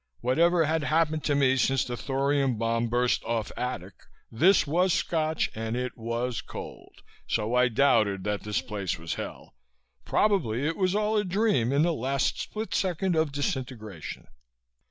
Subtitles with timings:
[0.21, 3.93] Whatever had happened to me since the thorium bomb burst off Adak,
[4.31, 9.53] this was Scotch and it was cold, so I doubted that this place was Hell.
[10.03, 14.25] Probably it was all a dream in the last split second of disintegration.